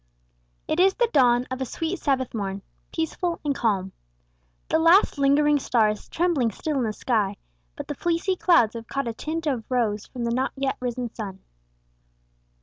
[0.67, 3.91] It is the dawn of a sweet Sabbath morn, peaceful and calm.
[4.67, 7.37] The last lingering star is trembling still in the sky,
[7.75, 11.13] but the fleecy clouds have caught a tint of rose from the not yet risen
[11.13, 11.41] sun.